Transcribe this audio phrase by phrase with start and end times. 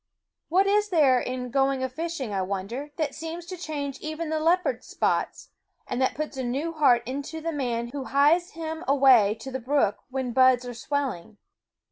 [0.49, 4.39] What is there in going a fishing, I wonder, that seems to change even the
[4.39, 5.51] leopard's spots,
[5.85, 9.59] and that puts a new heart into the man who hies him away to the
[9.59, 11.37] brook when buds are swelling?